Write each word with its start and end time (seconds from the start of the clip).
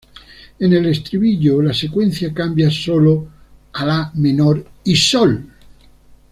En 0.57 0.73
el 0.73 0.87
estribillo, 0.87 1.61
la 1.61 1.75
secuencia 1.75 2.33
cambia 2.33 2.71
solo 2.71 3.27
a 3.73 3.85
la 3.85 4.11
menor 4.15 4.65
y 4.83 4.95
sol. 4.95 5.47